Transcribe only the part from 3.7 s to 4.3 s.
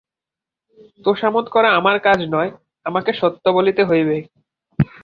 হইবে।